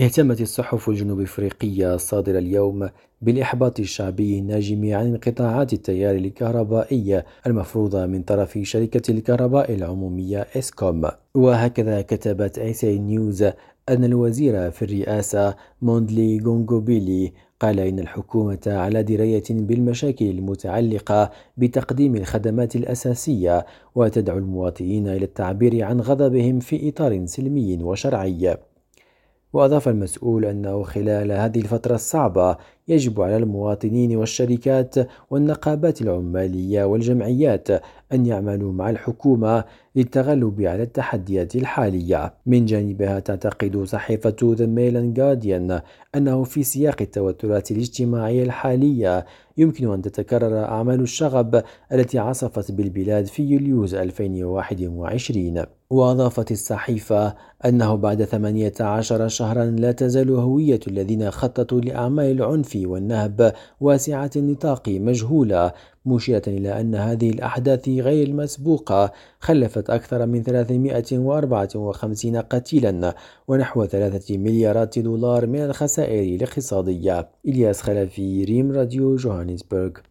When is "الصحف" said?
0.40-0.88